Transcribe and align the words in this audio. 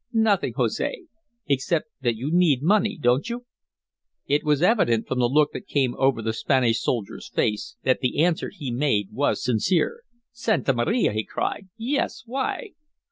"Nothing, 0.13 0.53
Jose, 0.55 1.03
except 1.47 1.91
that 2.01 2.15
you 2.15 2.31
need 2.33 2.63
money, 2.63 2.97
don't 2.99 3.29
you?" 3.29 3.45
It 4.25 4.43
was 4.43 4.63
evident 4.63 5.07
from 5.07 5.19
the 5.19 5.29
look 5.29 5.51
that 5.53 5.67
came 5.67 5.93
over 5.93 6.23
the 6.23 6.33
Spanish 6.33 6.81
soldier's 6.81 7.29
face 7.29 7.75
that 7.83 7.99
the 7.99 8.19
answer 8.23 8.49
he 8.49 8.71
made 8.71 9.11
was 9.11 9.43
sincere. 9.43 10.01
"Santa 10.31 10.73
Maria!" 10.73 11.13
he 11.13 11.23
cried. 11.23 11.69
"Yes! 11.77 12.23
Why?" 12.25 12.71